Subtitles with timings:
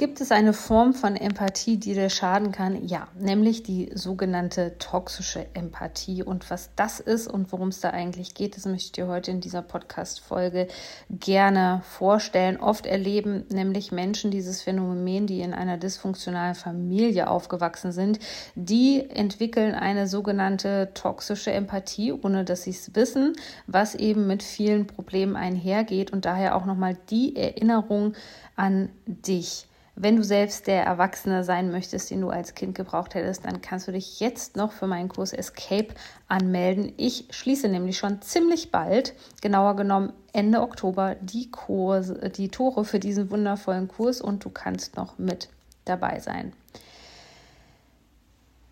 [0.00, 2.86] Gibt es eine Form von Empathie, die dir schaden kann?
[2.86, 6.22] Ja, nämlich die sogenannte toxische Empathie.
[6.22, 9.30] Und was das ist und worum es da eigentlich geht, das möchte ich dir heute
[9.30, 10.68] in dieser Podcast-Folge
[11.10, 12.56] gerne vorstellen.
[12.56, 18.20] Oft erleben nämlich Menschen dieses Phänomen, die in einer dysfunktionalen Familie aufgewachsen sind,
[18.54, 23.34] die entwickeln eine sogenannte toxische Empathie, ohne dass sie es wissen,
[23.66, 28.14] was eben mit vielen Problemen einhergeht und daher auch nochmal die Erinnerung
[28.56, 29.66] an dich.
[30.02, 33.86] Wenn du selbst der Erwachsene sein möchtest, den du als Kind gebraucht hättest, dann kannst
[33.86, 35.88] du dich jetzt noch für meinen Kurs Escape
[36.26, 36.94] anmelden.
[36.96, 42.98] Ich schließe nämlich schon ziemlich bald, genauer genommen Ende Oktober, die, Kurse, die Tore für
[42.98, 45.50] diesen wundervollen Kurs und du kannst noch mit
[45.84, 46.54] dabei sein.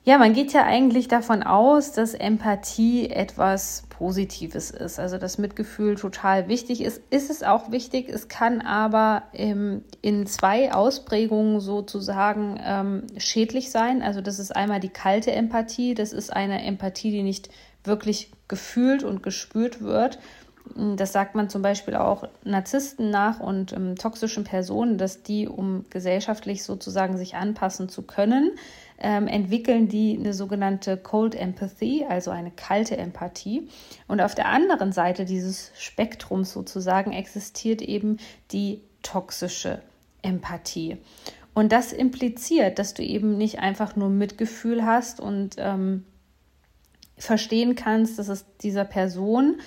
[0.08, 5.96] Ja, man geht ja eigentlich davon aus, dass Empathie etwas Positives ist, also dass Mitgefühl
[5.96, 7.02] total wichtig ist.
[7.10, 14.00] Ist es auch wichtig, es kann aber ähm, in zwei Ausprägungen sozusagen ähm, schädlich sein.
[14.00, 17.50] Also das ist einmal die kalte Empathie, das ist eine Empathie, die nicht
[17.84, 20.18] wirklich gefühlt und gespürt wird.
[20.96, 25.84] Das sagt man zum Beispiel auch Narzissten nach und ähm, toxischen Personen, dass die, um
[25.90, 28.52] gesellschaftlich sozusagen sich anpassen zu können,
[28.98, 33.68] ähm, entwickeln die eine sogenannte Cold Empathy, also eine kalte Empathie.
[34.06, 38.18] Und auf der anderen Seite dieses Spektrums sozusagen existiert eben
[38.50, 39.80] die toxische
[40.22, 40.98] Empathie.
[41.54, 46.04] Und das impliziert, dass du eben nicht einfach nur Mitgefühl hast und ähm,
[47.16, 49.60] verstehen kannst, dass es dieser Person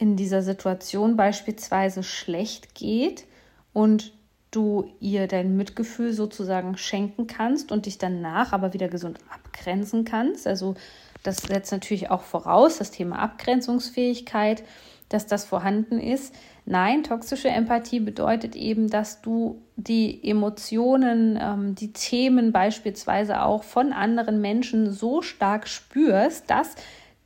[0.00, 3.26] in dieser Situation beispielsweise schlecht geht
[3.74, 4.14] und
[4.50, 10.46] du ihr dein Mitgefühl sozusagen schenken kannst und dich danach aber wieder gesund abgrenzen kannst.
[10.46, 10.74] Also
[11.22, 14.62] das setzt natürlich auch voraus, das Thema Abgrenzungsfähigkeit,
[15.10, 16.34] dass das vorhanden ist.
[16.64, 23.92] Nein, toxische Empathie bedeutet eben, dass du die Emotionen, ähm, die Themen beispielsweise auch von
[23.92, 26.74] anderen Menschen so stark spürst, dass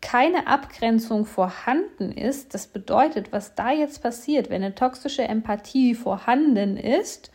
[0.04, 6.76] keine Abgrenzung vorhanden ist, das bedeutet, was da jetzt passiert, wenn eine toxische Empathie vorhanden
[6.76, 7.31] ist,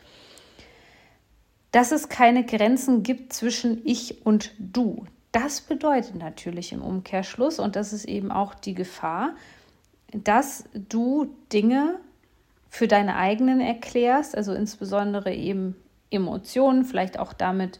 [1.71, 5.05] dass es keine Grenzen gibt zwischen ich und du.
[5.31, 9.31] Das bedeutet natürlich im Umkehrschluss, und das ist eben auch die Gefahr,
[10.11, 11.95] dass du Dinge
[12.69, 15.75] für deine eigenen erklärst, also insbesondere eben
[16.11, 17.79] Emotionen, vielleicht auch damit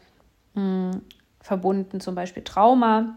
[0.54, 1.00] mh, hm,
[1.40, 3.16] verbunden, zum Beispiel Trauma,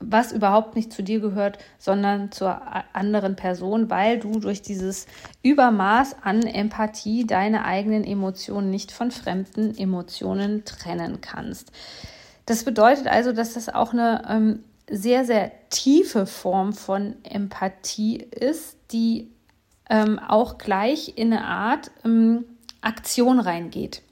[0.00, 2.60] was überhaupt nicht zu dir gehört, sondern zur
[2.92, 5.06] anderen Person, weil du durch dieses
[5.42, 11.72] Übermaß an Empathie deine eigenen Emotionen nicht von fremden Emotionen trennen kannst.
[12.46, 18.76] Das bedeutet also, dass das auch eine ähm, sehr, sehr tiefe Form von Empathie ist,
[18.92, 19.30] die
[19.90, 22.44] ähm, auch gleich in eine Art ähm,
[22.80, 24.02] Aktion reingeht.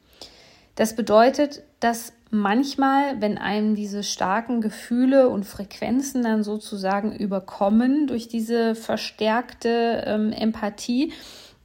[0.74, 8.28] Das bedeutet, dass manchmal, wenn einem diese starken Gefühle und Frequenzen dann sozusagen überkommen durch
[8.28, 11.12] diese verstärkte ähm, Empathie,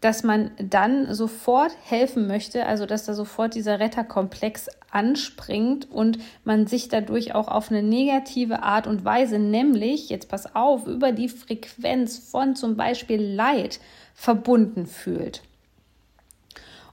[0.02, 6.66] dass man dann sofort helfen möchte, also dass da sofort dieser Retterkomplex anspringt und man
[6.66, 11.30] sich dadurch auch auf eine negative Art und Weise, nämlich, jetzt pass auf, über die
[11.30, 13.80] Frequenz von zum Beispiel Leid
[14.16, 15.44] verbunden fühlt.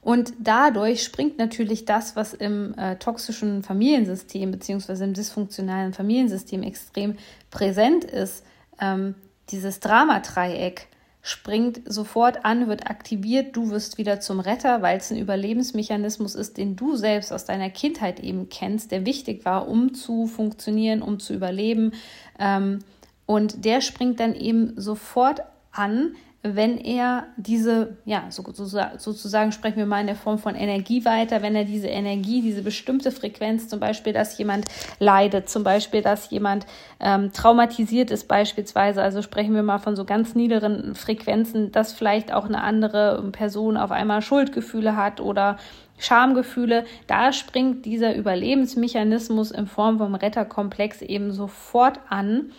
[0.01, 7.17] Und dadurch springt natürlich das, was im äh, toxischen Familiensystem beziehungsweise im dysfunktionalen Familiensystem extrem
[7.51, 8.45] präsent ist,
[8.81, 9.15] ähm,
[9.51, 10.89] dieses Dramadreieck
[11.23, 16.57] springt sofort an, wird aktiviert, du wirst wieder zum Retter, weil es ein Überlebensmechanismus ist,
[16.57, 21.19] den du selbst aus deiner Kindheit eben kennst, der wichtig war, um zu funktionieren, um
[21.19, 21.93] zu überleben.
[22.39, 22.79] Ähm,
[23.27, 26.15] und der springt dann eben sofort an,
[26.45, 31.57] wenn er diese, ja, sozusagen sprechen wir mal in der Form von Energie weiter, wenn
[31.57, 34.67] er diese Energie, diese bestimmte Frequenz, zum Beispiel, dass jemand
[35.01, 36.65] leidet, zum Beispiel, dass jemand
[37.01, 42.33] ähm, traumatisiert ist beispielsweise, also sprechen wir mal von so ganz niederen Frequenzen, dass vielleicht
[42.33, 45.59] auch eine andere Person auf einmal Schuldgefühle hat oder
[45.99, 52.53] Schamgefühle, da springt dieser Überlebensmechanismus in Form vom Retterkomplex eben sofort an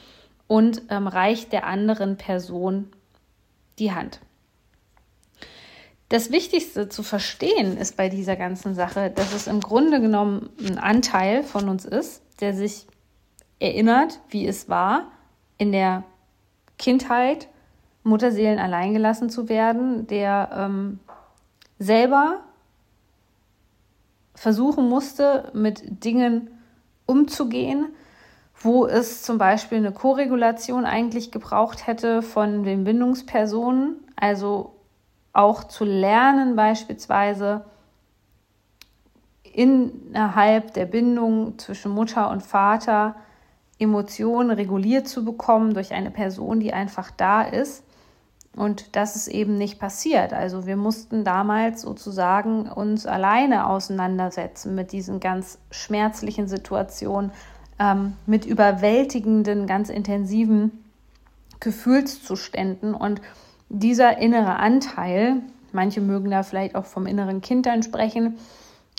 [0.47, 2.89] und ähm, reicht der anderen Person
[3.79, 4.19] die Hand.
[6.09, 10.79] Das Wichtigste zu verstehen ist bei dieser ganzen Sache, dass es im Grunde genommen ein
[10.79, 12.87] Anteil von uns ist, der sich
[13.59, 15.11] erinnert, wie es war,
[15.57, 16.03] in der
[16.77, 17.47] Kindheit
[18.03, 20.99] Mutterseelen alleingelassen zu werden, der ähm,
[21.77, 22.39] selber
[24.33, 26.49] versuchen musste, mit Dingen
[27.05, 27.93] umzugehen,
[28.61, 34.75] wo es zum Beispiel eine Koregulation eigentlich gebraucht hätte von den Bindungspersonen, also
[35.33, 37.65] auch zu lernen beispielsweise
[39.43, 43.15] innerhalb der Bindung zwischen Mutter und Vater
[43.79, 47.83] Emotionen reguliert zu bekommen durch eine Person, die einfach da ist.
[48.55, 50.33] Und das ist eben nicht passiert.
[50.33, 57.31] Also wir mussten damals sozusagen uns alleine auseinandersetzen mit diesen ganz schmerzlichen Situationen,
[57.79, 60.83] ähm, mit überwältigenden, ganz intensiven
[61.59, 62.93] Gefühlszuständen.
[62.93, 63.21] Und
[63.69, 65.41] dieser innere Anteil,
[65.71, 68.37] manche mögen da vielleicht auch vom inneren Kind dann sprechen,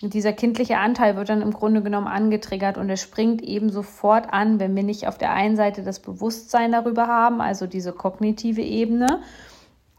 [0.03, 4.59] dieser kindliche Anteil wird dann im Grunde genommen angetriggert und er springt eben sofort an,
[4.59, 9.21] wenn wir nicht auf der einen Seite das Bewusstsein darüber haben, also diese kognitive Ebene,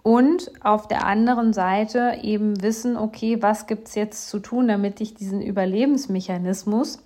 [0.04, 5.00] und auf der anderen Seite eben wissen, okay, was gibt es jetzt zu tun, damit
[5.00, 7.04] ich diesen Überlebensmechanismus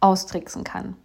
[0.00, 0.96] austricksen kann.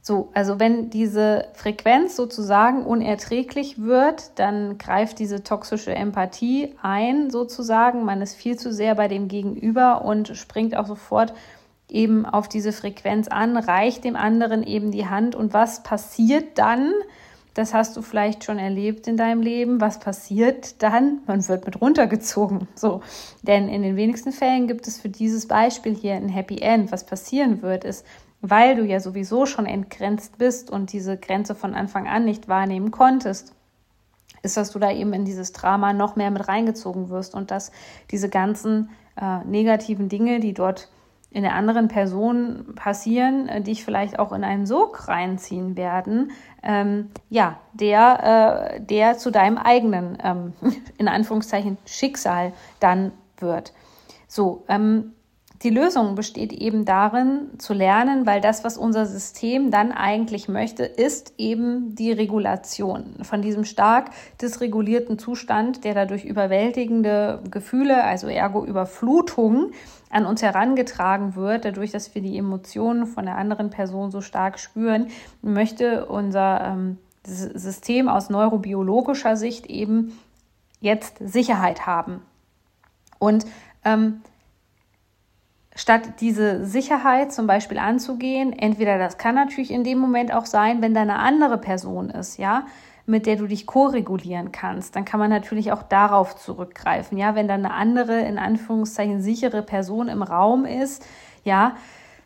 [0.00, 8.06] So, also wenn diese Frequenz sozusagen unerträglich wird, dann greift diese toxische Empathie ein, sozusagen.
[8.06, 11.34] Man ist viel zu sehr bei dem Gegenüber und springt auch sofort
[11.90, 15.34] eben auf diese Frequenz an, reicht dem anderen eben die Hand.
[15.34, 16.92] Und was passiert dann?
[17.58, 19.80] Das hast du vielleicht schon erlebt in deinem Leben.
[19.80, 21.22] Was passiert dann?
[21.26, 22.68] Man wird mit runtergezogen.
[22.76, 23.02] So,
[23.42, 26.92] denn in den wenigsten Fällen gibt es für dieses Beispiel hier ein Happy End.
[26.92, 28.06] Was passieren wird, ist,
[28.40, 32.92] weil du ja sowieso schon entgrenzt bist und diese Grenze von Anfang an nicht wahrnehmen
[32.92, 33.56] konntest,
[34.42, 37.72] ist, dass du da eben in dieses Drama noch mehr mit reingezogen wirst und dass
[38.12, 38.90] diese ganzen
[39.20, 40.90] äh, negativen Dinge, die dort
[41.30, 46.30] in der anderen Person passieren, äh, dich vielleicht auch in einen Sog reinziehen werden,
[46.62, 50.52] ähm, ja, der, äh, der zu deinem eigenen, ähm,
[50.98, 53.72] in Anführungszeichen, Schicksal dann wird.
[54.26, 55.12] So, ähm,
[55.62, 60.84] die Lösung besteht eben darin, zu lernen, weil das, was unser System dann eigentlich möchte,
[60.84, 64.10] ist eben die Regulation von diesem stark
[64.40, 69.72] dysregulierten Zustand, der dadurch überwältigende Gefühle, also ergo Überflutung,
[70.10, 74.58] an uns herangetragen wird, dadurch, dass wir die Emotionen von der anderen Person so stark
[74.58, 75.08] spüren,
[75.42, 80.18] möchte unser ähm, System aus neurobiologischer Sicht eben
[80.80, 82.22] jetzt Sicherheit haben.
[83.18, 83.44] Und
[83.84, 84.22] ähm,
[85.78, 90.82] statt diese Sicherheit zum Beispiel anzugehen, entweder das kann natürlich in dem Moment auch sein,
[90.82, 92.66] wenn da eine andere Person ist, ja,
[93.06, 97.46] mit der du dich koregulieren kannst, dann kann man natürlich auch darauf zurückgreifen, ja, wenn
[97.46, 101.06] da eine andere, in Anführungszeichen sichere Person im Raum ist,
[101.44, 101.76] ja,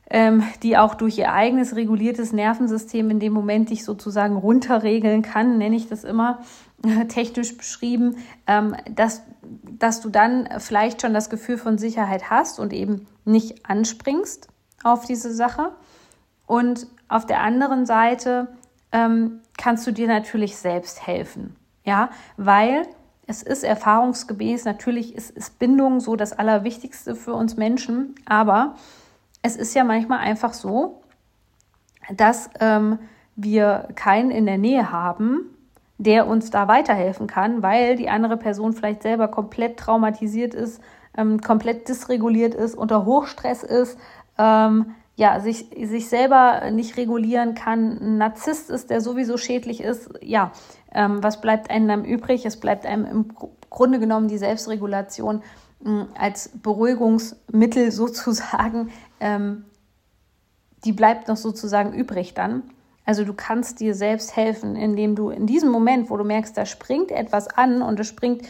[0.08, 5.58] ähm, die auch durch ihr eigenes reguliertes Nervensystem in dem Moment dich sozusagen runterregeln kann,
[5.58, 6.40] nenne ich das immer
[7.08, 12.72] technisch beschrieben, ähm, dass, dass du dann vielleicht schon das Gefühl von Sicherheit hast und
[12.72, 14.48] eben nicht anspringst
[14.82, 15.72] auf diese Sache.
[16.46, 18.48] Und auf der anderen Seite
[18.90, 21.56] ähm, kannst du dir natürlich selbst helfen.
[21.84, 22.86] Ja, weil
[23.26, 28.76] es ist erfahrungsgemäß, natürlich ist, ist Bindung so das Allerwichtigste für uns Menschen, aber
[29.42, 31.02] es ist ja manchmal einfach so,
[32.14, 32.98] dass ähm,
[33.36, 35.46] wir keinen in der Nähe haben,
[36.02, 40.80] der uns da weiterhelfen kann, weil die andere Person vielleicht selber komplett traumatisiert ist,
[41.16, 43.98] ähm, komplett dysreguliert ist, unter Hochstress ist,
[44.38, 50.10] ähm, ja, sich, sich selber nicht regulieren kann, ein Narzisst ist, der sowieso schädlich ist,
[50.22, 50.52] ja,
[50.92, 52.44] ähm, was bleibt einem dann übrig?
[52.46, 53.28] Es bleibt einem im
[53.70, 55.42] Grunde genommen die Selbstregulation
[55.84, 58.90] äh, als Beruhigungsmittel sozusagen,
[59.20, 59.64] ähm,
[60.84, 62.64] die bleibt noch sozusagen übrig dann.
[63.04, 66.66] Also du kannst dir selbst helfen, indem du in diesem Moment, wo du merkst, da
[66.66, 68.42] springt etwas an und es springt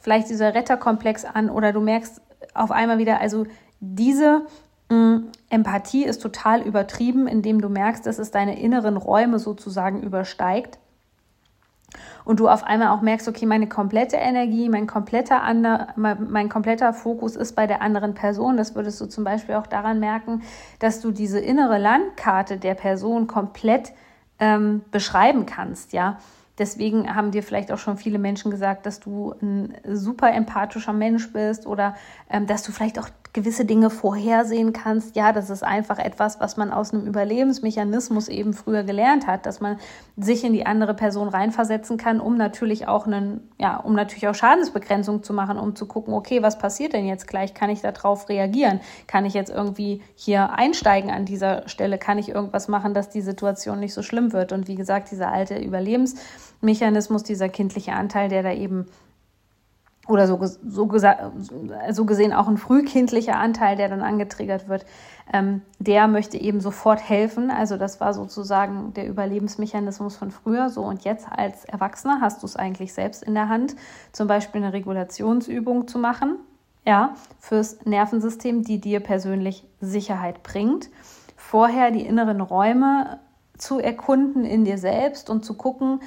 [0.00, 2.20] vielleicht dieser Retterkomplex an oder du merkst
[2.54, 3.46] auf einmal wieder, also
[3.80, 4.46] diese
[4.88, 10.02] mh, mm, Empathie ist total übertrieben, indem du merkst, dass es deine inneren Räume sozusagen
[10.02, 10.78] übersteigt
[12.24, 16.92] und du auf einmal auch merkst, okay, meine komplette Energie, mein kompletter, ander, mein kompletter
[16.92, 18.56] Fokus ist bei der anderen Person.
[18.56, 20.42] Das würdest du zum Beispiel auch daran merken,
[20.78, 23.92] dass du diese innere Landkarte der Person komplett
[24.38, 26.18] ähm, beschreiben kannst, ja.
[26.58, 31.30] Deswegen haben dir vielleicht auch schon viele Menschen gesagt, dass du ein super empathischer Mensch
[31.32, 31.94] bist oder
[32.30, 35.14] ähm, dass du vielleicht auch gewisse Dinge vorhersehen kannst.
[35.14, 39.60] Ja, das ist einfach etwas, was man aus einem Überlebensmechanismus eben früher gelernt hat, dass
[39.60, 39.78] man
[40.16, 44.34] sich in die andere Person reinversetzen kann, um natürlich auch einen, ja, um natürlich auch
[44.34, 47.52] Schadensbegrenzung zu machen, um zu gucken, okay, was passiert denn jetzt gleich?
[47.52, 48.80] Kann ich darauf reagieren?
[49.06, 51.98] Kann ich jetzt irgendwie hier einsteigen an dieser Stelle?
[51.98, 54.52] Kann ich irgendwas machen, dass die Situation nicht so schlimm wird?
[54.52, 58.86] Und wie gesagt, dieser alte Überlebensmechanismus, dieser kindliche Anteil, der da eben
[60.08, 60.90] oder so, so,
[61.90, 64.86] so gesehen auch ein frühkindlicher Anteil, der dann angetriggert wird,
[65.32, 67.50] ähm, der möchte eben sofort helfen.
[67.50, 70.70] Also das war sozusagen der Überlebensmechanismus von früher.
[70.70, 73.74] So und jetzt als Erwachsener hast du es eigentlich selbst in der Hand,
[74.12, 76.36] zum Beispiel eine Regulationsübung zu machen,
[76.84, 80.88] ja, fürs Nervensystem, die dir persönlich Sicherheit bringt.
[81.36, 83.18] Vorher die inneren Räume
[83.58, 86.00] zu erkunden in dir selbst und zu gucken,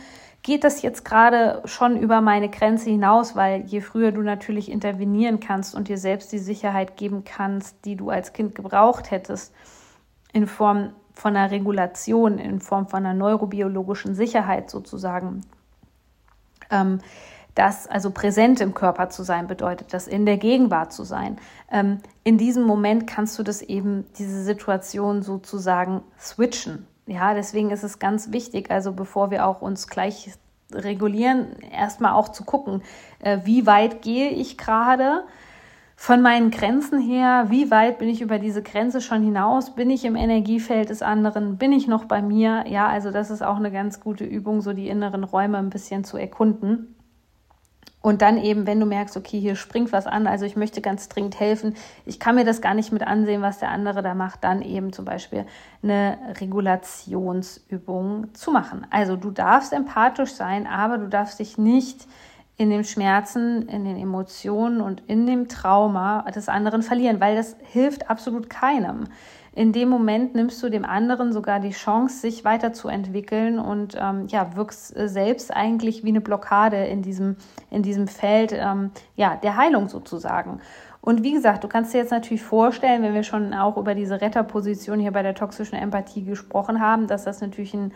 [0.50, 5.40] geht das jetzt gerade schon über meine Grenze hinaus, weil je früher du natürlich intervenieren
[5.40, 9.54] kannst und dir selbst die Sicherheit geben kannst, die du als Kind gebraucht hättest,
[10.34, 15.44] in Form von einer Regulation, in Form von einer neurobiologischen Sicherheit sozusagen,
[16.72, 16.98] ähm,
[17.54, 21.38] das also präsent im Körper zu sein bedeutet, das in der Gegenwart zu sein.
[21.70, 26.88] Ähm, in diesem Moment kannst du das eben, diese Situation sozusagen switchen.
[27.10, 30.32] Ja, deswegen ist es ganz wichtig, also bevor wir auch uns gleich
[30.72, 32.84] regulieren, erstmal auch zu gucken,
[33.18, 35.24] äh, wie weit gehe ich gerade
[35.96, 40.06] von meinen Grenzen her, wie weit bin ich über diese Grenze schon hinaus, bin ich
[40.06, 42.66] im Energiefeld des anderen, bin ich noch bei mir?
[42.68, 46.04] Ja, also das ist auch eine ganz gute Übung, so die inneren Räume ein bisschen
[46.04, 46.96] zu erkunden.
[48.02, 51.10] Und dann eben, wenn du merkst, okay, hier springt was an, also ich möchte ganz
[51.10, 51.76] dringend helfen,
[52.06, 54.94] ich kann mir das gar nicht mit ansehen, was der andere da macht, dann eben
[54.94, 55.46] zum Beispiel
[55.84, 58.88] eine Regulationsübung zu machen.
[58.90, 62.08] Also du darfst empathisch sein, aber du darfst dich nicht
[62.56, 67.58] in dem Schmerzen, in den Emotionen und in dem Trauma des anderen verlieren, weil das
[67.64, 69.06] hilft absolut keinem
[69.54, 74.56] in dem Moment nimmst du dem anderen sogar die Chance, sich weiterzuentwickeln und ähm, ja,
[74.56, 77.36] wirkst äh, selbst eigentlich wie eine Blockade in diesem,
[77.70, 80.60] in diesem Feld ähm, ja, der Heilung sozusagen.
[81.02, 84.22] Und wie gesagt, du kannst dir jetzt natürlich vorstellen, wenn wir schon auch über diese
[84.22, 87.94] Retterposition hier bei der toxischen Empathie gesprochen haben, dass das natürlich ein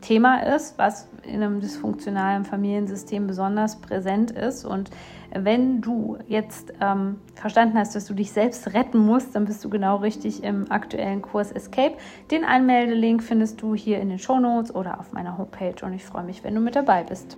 [0.00, 4.64] Thema ist, was in einem dysfunktionalen Familiensystem besonders präsent ist.
[4.64, 4.90] Und
[5.34, 9.70] wenn du jetzt ähm, verstanden hast, dass du dich selbst retten musst, dann bist du
[9.70, 11.96] genau richtig im aktuellen Kurs Escape.
[12.30, 16.04] Den Anmeldelink findest du hier in den Show Notes oder auf meiner Homepage und ich
[16.04, 17.36] freue mich, wenn du mit dabei bist.